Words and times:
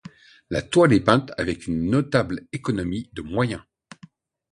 La 0.49 0.63
toile 0.63 0.93
est 0.93 0.99
peinte 1.01 1.31
avec 1.37 1.67
une 1.67 1.91
notable 1.91 2.47
économie 2.53 3.11
de 3.13 3.21
moyen. 3.21 3.63